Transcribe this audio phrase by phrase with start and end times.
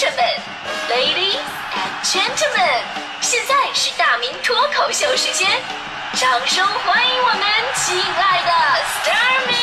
[0.00, 0.24] 生们
[0.88, 1.36] ，Ladies
[1.76, 2.80] and Gentlemen，
[3.20, 5.46] 现在是大明脱口秀时间，
[6.14, 7.42] 掌声欢迎我们
[7.74, 8.50] 亲爱的
[8.80, 9.54] s t a r m y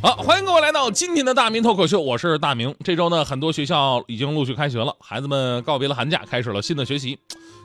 [0.00, 2.72] 好，欢迎各位来到今天的大明脱口秀，我是大明。
[2.84, 7.18] 这周呢，很多学校已经陆续开学了，孩子们告别了寒假，开始了新的学习。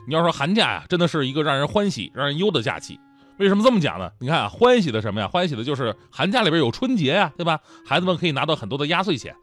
[0.08, 2.98] 你要说寒假呀，真的是一个让人欢喜、让人忧的假期。
[3.38, 4.10] 为什么这么讲呢？
[4.20, 5.28] 你看啊，欢喜的什么呀？
[5.28, 7.58] 欢喜的就是寒假里边有春节呀，对吧？
[7.84, 9.34] 孩子们可以拿到很多的压岁钱。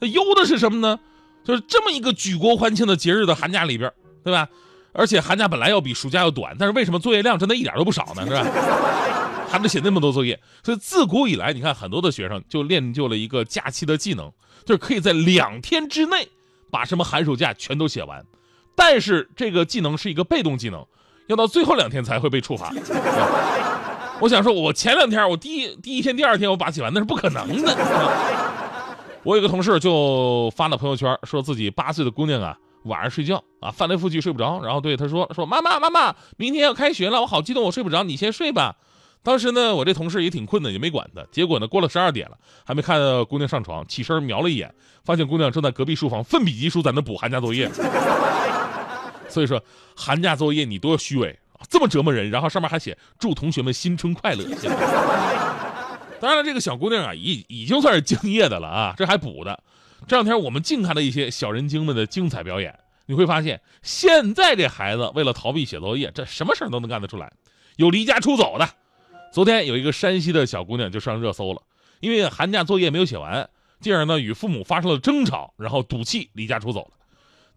[0.00, 0.98] 那忧的是什么呢？
[1.44, 3.90] 就是这么一个举国欢庆的节日的寒假里边，
[4.22, 4.48] 对吧？
[4.92, 8.26] 而且寒假本来要比暑假要短，但是为什么作业量真的一点都不少呢？
[8.26, 8.44] 是吧？
[9.48, 14.30] 还得写那么多作业，所以自古以来，你看很多的学生就练就了一个假期的技能，
[14.66, 16.28] 就是可以在两天之内
[16.70, 18.22] 把什么寒暑假全都写完。
[18.76, 20.86] 但是这个技能是一个被动技能。
[21.28, 22.70] 要到最后两天才会被处罚。
[24.20, 27.76] 我想说，我前两天，我第一第一天、第二天我把写完，那是不可能的。
[29.22, 38.76] 我有个同事就发了朋友圈，说自己八岁的姑娘啊，晚上睡觉啊，翻来覆去睡不着，然后对他说：“说妈妈妈妈，明天要开学了，我好激动，我睡不着，你先睡吧。”
[39.22, 41.22] 当时呢，我这同事也挺困的，也没管他。
[41.30, 44.72] 结果呢，过了十二点了，还没看到姑娘上床，起身瞄了一眼，
[45.04, 47.68] 发现姑娘正在隔壁书房奋笔疾书，在那补寒假作业。
[49.28, 49.62] 所以说，
[49.94, 54.44] 寒假作业你多虚伪啊，这么折磨人，然后上面还写祝同学们新春快乐。
[56.20, 59.62] 当然了，这个小姑娘啊，已已经算是敬业的了啊，这还补的。
[60.06, 62.76] 这两天我们净看了一些小人精们的精彩表演，
[63.06, 67.32] 你会发现，现在这孩子为了逃避写作业，这什么事儿都能干得出来。
[67.76, 68.68] 有离家出走的，
[69.32, 71.62] 昨天有一个山西的小姑娘就上热搜了，
[72.00, 73.48] 因为寒假作业没有写完，
[73.80, 76.97] 进而呢与父母发生了争吵，然后赌气离家出走了。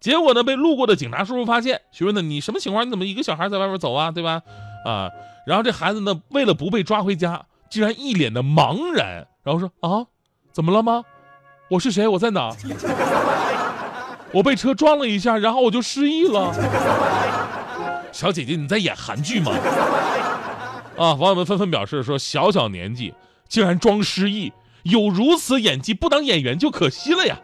[0.02, 2.84] 结果呢，被路过的警察叔叔发现，询问呢你什么情况？
[2.84, 4.10] 你怎么一个小孩在外面走啊？
[4.10, 4.42] 对吧？
[4.84, 5.08] 啊，
[5.46, 10.06] 然后这孩子呢，为了不被抓回家，竟然一脸的茫然，然后说啊，
[10.52, 11.04] 怎么了吗？
[11.70, 12.06] 我是谁？
[12.08, 12.54] 我在哪？
[14.32, 16.52] 我被车撞了一下，然后我就失忆了。
[18.10, 19.52] 小姐姐，你在演韩剧吗？
[20.98, 23.14] 啊，网友们纷纷表示说，小小年纪
[23.46, 24.52] 竟然装失忆，
[24.82, 27.38] 有如此演技，不当演员就可惜了呀。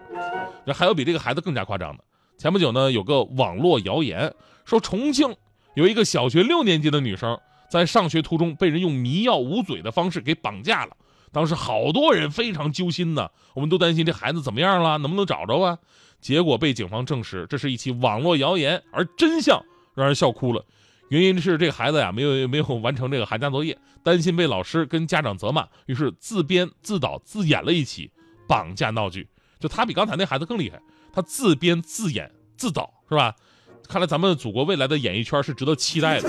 [0.67, 2.05] 这还有比这个孩子更加夸张的。
[2.39, 4.33] 前不久呢，有个网络谣言
[4.65, 5.35] 说，重庆
[5.75, 7.37] 有一个小学六年级的女生
[7.69, 10.97] 在上学途中被人用迷药捂嘴的方式给绑架了。
[11.33, 15.79] 当时好多人非常揪心呢，我们都担心这孩子怎么样了，能不能找着啊？
[16.21, 19.61] 结果被警方证实，这是一起网络谣言，而真相
[19.97, 20.65] 让人笑哭了。
[21.09, 28.09] 原因是这个孩子呀，没有没有完成这个寒假作业，担心被老师跟家长责骂，于是自编自导自演了一起
[28.47, 29.27] 绑架闹剧。
[29.59, 30.81] 就他比刚才那孩子更厉害。
[31.13, 33.35] 他自编自演自导是吧？
[33.89, 36.29] 看来咱们祖国未来的演艺圈是值得期待的。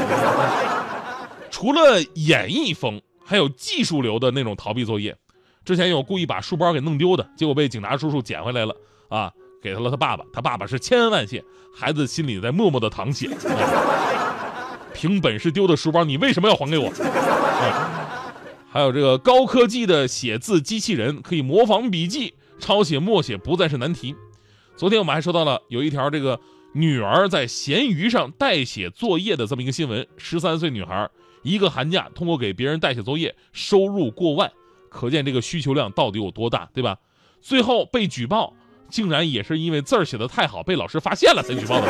[1.52, 5.16] 除了演艺风，还有技术流的那种逃避作业。
[5.66, 8.74] 之前有故意把书包给弄丢的，结果被警察叔叔捡回来了
[9.10, 9.32] 啊，
[9.62, 10.24] 给他了他爸爸。
[10.32, 11.44] 他爸爸是千恩万谢，
[11.76, 13.30] 孩子心里在默默的淌血。
[14.94, 16.90] 凭本事丢的书包，你为什么要还给我？
[18.72, 24.16] 还有这个高科技的写字机器人，可以模仿笔记，抄写默写不再是难题。
[24.80, 26.40] 昨天我们还收到了有一条这个
[26.72, 31.10] 女儿在闲鱼上代写作业的这么一个新闻，十三岁女孩
[31.44, 34.50] 一个寒假通过给别人代写作业收入过万，
[34.90, 36.98] 可见这个需求量到底有多大，对吧？
[37.42, 38.54] 最后被举报，
[38.90, 41.88] 竟然也是因为字儿写的太好被老师发现了才举报的。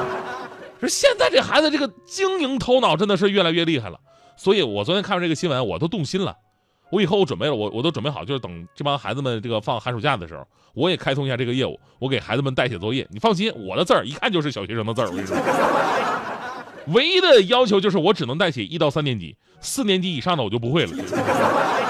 [0.80, 4.00] 说现在这孩子这个经营头脑真的是越来越厉害了，
[4.38, 6.38] 所以我昨天看完这个新闻我都动心了。
[6.94, 13.04] 我以后我准备了，我我都准备好，就是等这帮孩子们这个放寒暑假的时候，我也开通一下这个业务，我给孩子们代写作业。
[13.10, 15.06] 你放心，我的字儿一看就是小学生的字儿。
[15.06, 15.36] 我跟你说，
[16.94, 20.92] 唯一的要求就是我只能代写一到三年级，四年级以上的我就不会了。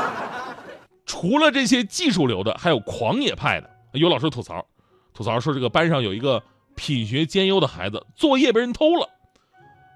[1.05, 3.69] 除了这些技术流的，还有狂野派的。
[3.93, 4.65] 有老师吐槽，
[5.13, 6.43] 吐槽说这个班上有一个
[6.77, 9.07] 品学兼优的孩子，作业被人偷了，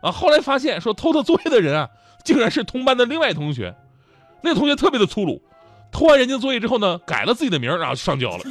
[0.03, 1.89] 啊，后来发现说偷他作业的人啊，
[2.25, 3.75] 竟然是同班的另外同学。
[4.43, 5.43] 那个同学特别的粗鲁，
[5.91, 8.45] 偷完人家作业之后呢，改了自己的名然后上交了。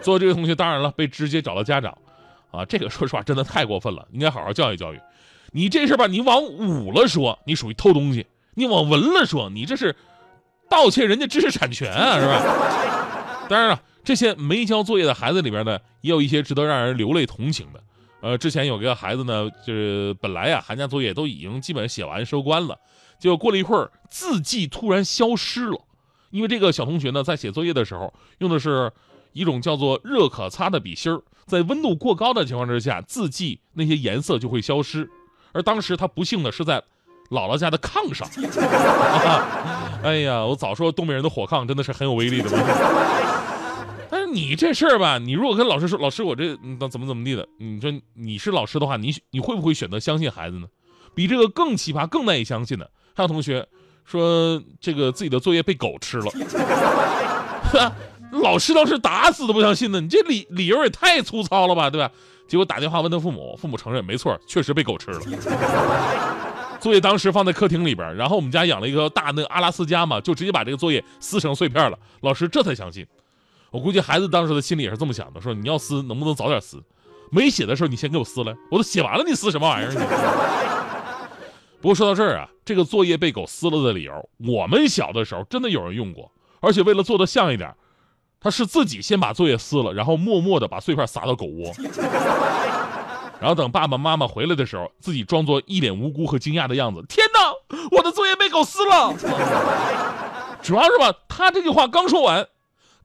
[0.00, 1.96] 作为这位同学，当然了，被直接找到家长，
[2.50, 5.00] 啊，这个说实话真的太过分了，应该好好教育教育。
[5.50, 8.22] 你这事吧，你往武了说，你属于偷东西；
[8.54, 9.94] 你往文了说，你这是
[10.68, 13.46] 盗窃人家知识产权啊，是吧？
[13.48, 17.82] 当然了，这些没交作业的孩子里边呢，也有一些值得让人流泪同情的。
[18.20, 22.78] 呃，之前有个孩子呢，就是本来呀，寒假作业都已经基本写完收官了。
[23.18, 25.80] 结果过了一会儿，字迹突然消失了，
[26.30, 28.92] 因为这个小同学呢，在写作业的时候用的是
[29.32, 35.10] 一种叫做热可擦的笔芯儿，在温度过高的情况之下，字迹那些颜色就会消失。
[35.52, 36.80] 而当时他不幸的是在
[37.30, 38.28] 姥姥家的炕上。
[40.04, 42.48] 哎呀，我早说东北人的火炕真的是很有威力的。
[44.10, 46.56] 但是你这事儿吧，你如果跟老师说，老师我这
[46.90, 50.68] 怎么怎么地的，你说你是老师的话，你你会不会选择相信孩子呢？
[51.14, 53.66] 比这个更奇葩、更难以相信的，还有同学
[54.04, 56.30] 说这个自己的作业被狗吃了，
[58.30, 62.08] 老师当时打死都不相信呢，你这理理由也太粗糙了吧，对吧？
[62.46, 65.20] 结果打电话问他父母，父母承认没错，确实被狗吃了。
[66.78, 71.98] 作业当时放在客厅里边，然后我们家养了一个大那个阿拉斯加嘛，就直接把这个作业撕成碎片了。
[72.20, 73.04] 老师这才相信。
[73.72, 76.80] 我估计孩子当时的心里也是这么想的，说你要撕能不能早点撕？
[77.32, 80.77] 没写的时候你先给我撕了，我都写完了你撕什么玩意儿？
[81.80, 87.74] 不过说到这儿啊，这个作业被狗撕了的理由，我们小的时候真的有人用过，而且为了做的像一点。
[88.40, 91.72] 他是自己先把作业撕了，然后默默的把碎片撒到狗窝，
[93.40, 97.04] 然后等爸爸妈妈回来的时候，自己装作一脸无辜和惊讶的样子。
[97.08, 97.52] 天哪，
[97.90, 99.12] 我的作业被狗撕了！
[100.62, 102.46] 主要是吧，他这句话刚说完，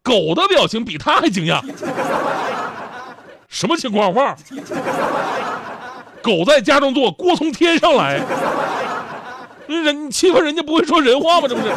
[0.04, 1.64] 狗的表情比他还惊讶。
[3.50, 4.14] 什么情况？
[4.14, 4.36] 哇！
[6.24, 8.16] 狗在家中坐，锅从天上来。
[9.68, 11.48] 人你欺负人家不会说人话吗？
[11.50, 11.74] 这不是？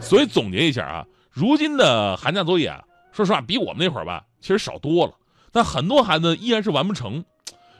[0.00, 1.04] 所以总结一下啊。
[1.32, 2.80] 如今的寒假作业啊，
[3.10, 5.12] 说实话比我们那会儿吧，其实少多了。
[5.50, 7.24] 但很多孩子依然是完不成，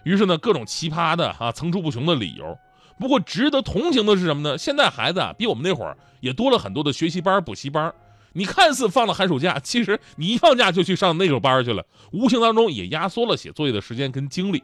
[0.03, 2.59] 于是呢，各种奇葩的啊，层出不穷的理由。
[2.99, 4.59] 不过值得同情的是什么呢？
[4.59, 7.93] 现在孩子啊，比我们那会儿也多了很多的学习班、补习班。
[8.33, 14.63] 你看似放了寒暑假，其实你一放假就去上那种班去了，无形当中也压缩了写作业的时间跟精力。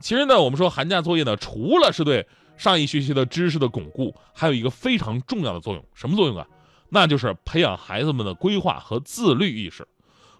[0.00, 2.26] 其实呢，我们说寒假作业呢，除了是对
[2.56, 6.46] 上一学期的知识的巩固，还有一个非常重要的作用，什么作用啊？
[6.88, 9.86] 那就是培养孩子们的规划和自律意识。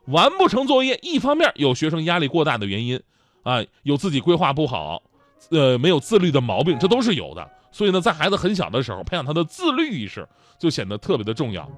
[0.07, 3.01] 完不成作业，一方面有学生压力过大的原因，
[3.43, 5.03] 啊，有自己规划不好，
[5.51, 7.51] 呃，没有自律的毛病，这都是有的。
[7.73, 10.27] 所以呢，在孩子很小的时候，培养他的自律意识
[10.59, 11.69] 就显得特别的重要。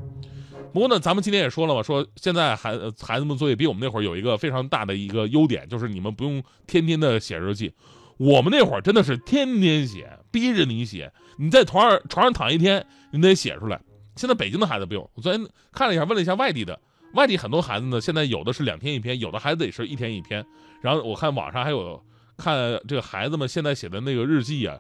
[0.73, 7.73] 不过呢，咱们今天也说了嘛，说现在孩孩子们作业比我们那会儿有一个非常大的一个优点，就是你们不用天天的写日记。
[8.17, 13.81] 我们那会儿真的是天天写，逼着你写，你在床上床上躺一天，你得写出来。
[14.17, 16.79] 现在北京的孩子不用，我昨天看了一下，问了一下外地的，
[17.15, 20.45] 外地很多孩子呢，现在有的是两天一篇，有的孩子也是一天一篇。
[20.83, 22.03] 然后我看网上还有
[22.37, 24.77] 看这个孩子们现在写的那个日记啊，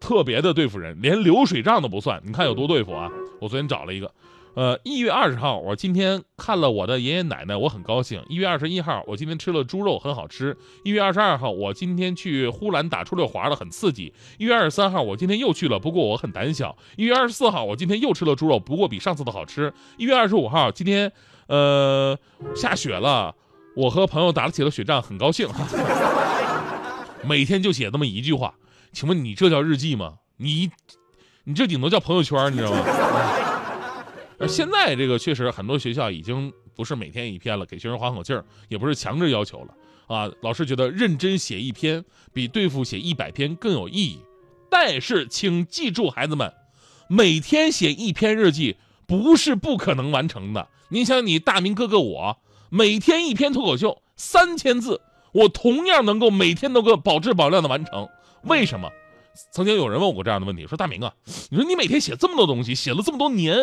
[0.00, 3.08] 特别的对付人，连流水账都不算，你看有多对付啊？
[3.40, 4.12] 我昨天找了一个。
[4.54, 8.22] 呃，一月二十号，我今天看了我的爷爷奶奶，我很高兴。
[8.28, 10.56] 一月二十一号，我今天吃了猪肉，很好吃。
[10.84, 14.14] 一月二十二号，我今天去呼兰打出溜滑了，很刺激。
[14.38, 16.76] 一月二十三号，我今天又去了，不过我很胆小。
[16.96, 19.74] 一月二十四号，我今天又吃了猪肉，不过比上次的好吃。
[19.96, 21.10] 一月二十五号，今天
[21.48, 22.16] 呃
[22.54, 23.34] 下雪了，
[23.74, 25.48] 我和朋友打了起了雪仗，很高兴。
[27.26, 28.54] 每天就写这么一句话，
[28.92, 30.18] 请问你这叫日记吗？
[30.36, 30.70] 你
[31.42, 32.84] 你这顶多叫朋友圈，你知道吗？
[34.38, 39.74] 而现在这个确实很多学校已经不是每天一篇了，给学生缓口气儿，也不是强制要求了
[40.06, 40.30] 啊。
[40.42, 44.18] 老师觉得认真写一篇比对付写一百篇更有意义。
[44.70, 46.52] 但是请记住，孩子们，
[47.08, 48.76] 每天写一篇日记
[49.06, 50.68] 不是不可能完成的。
[50.88, 52.38] 你想，你大明哥哥我
[52.70, 55.00] 每天一篇脱口秀三千字，
[55.32, 58.08] 我同样能够每天都够保质保量的完成。
[58.42, 58.90] 为什么？
[59.52, 61.14] 曾经有人问我过这样的问题，说大明啊，
[61.50, 63.56] 你说你每天写这么多东西，写了这么多年。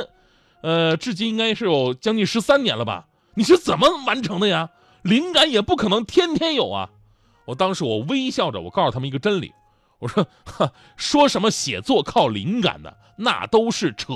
[0.62, 3.06] 呃，至今应该是有将近十三年了吧？
[3.36, 4.70] 你是怎么完成的呀？
[5.01, 6.89] 灵感也不可能天天有啊！
[7.46, 9.51] 我当时我微笑着，我告诉他们一个真理，
[10.00, 14.13] 我说：哈，说什么写作靠灵感的，那都是扯。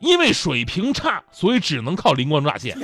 [0.00, 2.76] 因为水平差，所以只能靠灵光乍现。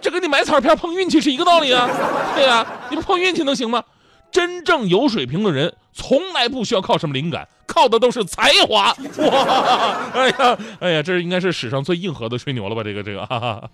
[0.00, 1.88] 这跟你买彩票碰运气是一个道理啊！
[2.34, 3.84] 对呀，你不碰运气能行吗？
[4.32, 7.48] 真正有水平的人，从来不需要靠什么灵感。
[7.74, 9.98] 靠的都是才华哇！
[10.14, 12.84] 哎呀，哎呀，这应该是史上最硬核的吹牛了吧？
[12.84, 13.68] 这个，这个，哈哈。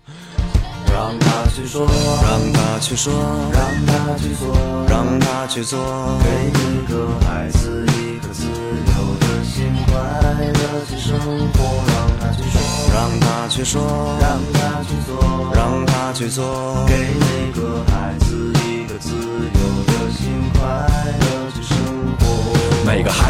[0.91, 1.87] 让他去说，
[2.23, 3.13] 让他去说，
[3.53, 4.57] 让他去做，
[4.89, 5.79] 让他去做，
[6.25, 9.93] 给一个孩子一颗自由的心，快
[10.41, 11.61] 乐去生活。
[11.93, 12.59] 让他去说，
[12.95, 13.83] 让他去说，
[14.21, 16.43] 让他去做，让他去做，
[16.89, 16.95] 给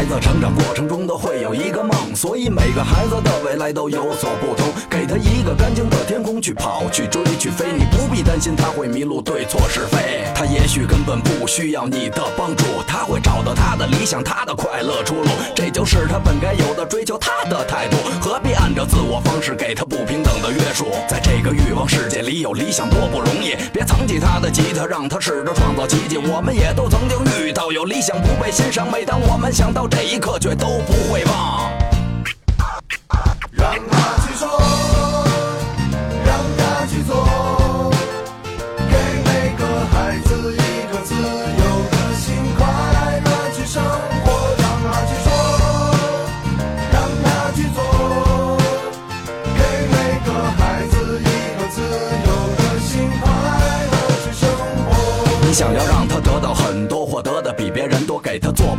[0.01, 0.11] 孩。
[0.11, 4.67] 子成长过程中都会有一个梦，所以每个孩子的未来都有所不同。
[4.89, 10.25] 给他一个干净的天空去跑、去追、去飞，你不必担心他会迷路对错是非。
[10.33, 15.29] 他也许根本不需要你的帮助，他会找到他的理想、他的快乐出路。
[15.55, 17.97] 这就是他本该有的追求，他的态度。
[18.19, 20.87] 何必按照自我方式给他不平等的约束？
[21.07, 23.55] 在这个欲望世界里，有理想多不容易。
[23.71, 26.17] 别藏起他的吉他，让他试着创造奇迹。
[26.17, 31.90] 我们也都曾经遇到有理想不被欣赏，每当我们想到这一刻，却都不会忘。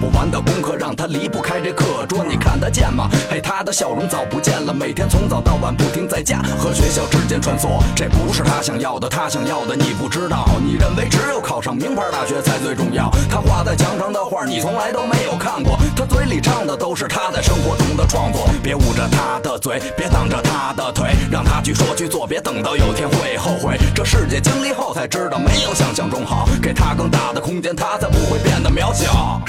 [0.02, 2.24] 不完的功课，让他离不开这课桌。
[2.28, 3.08] 你看得见吗？
[3.30, 7.80] 嘿，他的笑容早不见了，每天从早到晚不停在家和学校之间穿梭。
[7.94, 10.44] 这不是他想要的，他想要的你不知道。
[10.60, 13.08] 你认为只有考上名牌大学才最重要？
[13.30, 15.78] 他画在墙上的画，你从来都没有看过。
[15.94, 18.48] 他嘴里唱的都是他在生活中的创作。
[18.60, 23.78] 别捂着他的嘴，别挡着他的腿，让他去说去做，别等到有天会后悔。
[23.94, 26.48] 这世界经历后才知道，没有想象中好。
[26.60, 29.40] 给他更大的空间，他才不会变得渺小。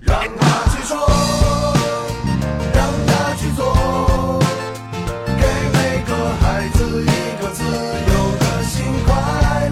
[0.00, 0.92] 让他去说，
[2.74, 3.60] 让他去做，
[5.38, 7.04] 给每个孩子一
[7.40, 9.08] 个自由的心，快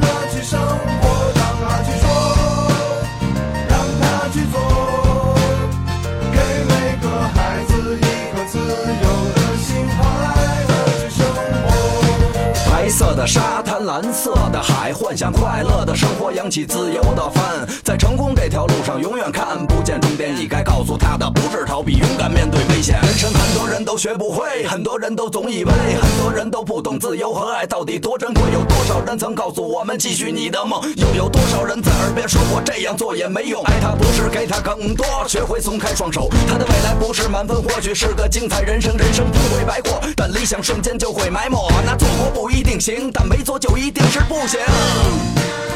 [0.00, 1.02] 乐去生活。
[1.34, 2.06] 让他去说，
[3.68, 4.54] 让他去做，
[6.32, 6.36] 给
[6.68, 6.72] 每
[7.02, 7.36] 个孩
[7.68, 8.00] 子一
[8.34, 10.00] 个自由的心，快
[10.68, 11.20] 乐去生
[11.64, 11.66] 活。
[12.70, 17.66] 白色的沙滩，蓝色的海，幻想快乐的生活，扬起自由的帆。
[17.84, 20.34] 在成功这条路上，永远看不见终点。
[20.34, 23.00] 你该告诉他的不是逃避，勇敢面对危险。
[23.02, 28.42] 人生很多人都学不会，很多人都总以为，很多人都不懂自由和爱到底多珍贵。
[28.52, 33.62] 有多少人曾告诉我们继续你的梦，又有多少人在耳边说过这样做也没用。
[33.64, 36.28] 爱他不是给他更多，学会松开双手。
[36.48, 41.58] 他的未来不是满分，或许是个精彩人生，人生不会白过，但理想瞬间就会埋没。
[41.84, 44.60] 那做过不一定行，但没做就一定是不行。
[44.78, 45.67] 让